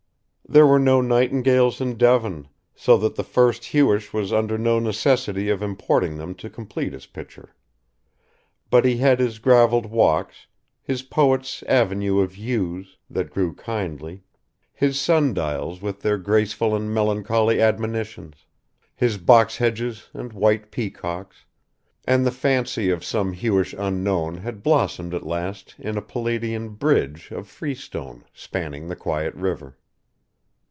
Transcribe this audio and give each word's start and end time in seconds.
There 0.49 0.67
were 0.67 0.79
no 0.79 0.99
nightingales 0.99 1.79
in 1.79 1.95
Devon, 1.97 2.49
so 2.75 2.97
that 2.97 3.15
the 3.15 3.23
first 3.23 3.63
Hewish 3.71 4.11
was 4.11 4.33
under 4.33 4.57
no 4.57 4.79
necessity 4.79 5.47
of 5.47 5.63
importing 5.63 6.17
them 6.17 6.35
to 6.35 6.49
complete 6.49 6.91
his 6.91 7.05
picture. 7.05 7.55
But 8.69 8.83
he 8.83 8.97
had 8.97 9.21
his 9.21 9.39
gravelled 9.39 9.85
walks, 9.85 10.47
his 10.83 11.03
poets' 11.03 11.63
avenue 11.69 12.19
of 12.19 12.35
yews, 12.35 12.97
that 13.09 13.29
grew 13.29 13.53
kindly, 13.55 14.23
his 14.73 14.99
sundials 14.99 15.81
with 15.81 16.01
their 16.01 16.17
graceful 16.17 16.75
and 16.75 16.93
melancholy 16.93 17.61
admonitions, 17.61 18.45
his 18.93 19.17
box 19.17 19.55
hedges 19.55 20.09
and 20.13 20.33
white 20.33 20.69
peacocks, 20.69 21.45
and 22.05 22.25
the 22.25 22.29
fancy 22.31 22.89
of 22.89 23.05
some 23.05 23.31
Hewish 23.31 23.73
unknown 23.77 24.35
had 24.39 24.63
blossomed 24.63 25.13
at 25.13 25.25
last 25.25 25.75
in 25.79 25.95
a 25.95 26.01
Palladian 26.01 26.71
bridge 26.75 27.31
of 27.31 27.47
freestone, 27.47 28.25
spanning 28.33 28.89
the 28.89 28.97
quiet 28.97 29.33
river. 29.35 29.77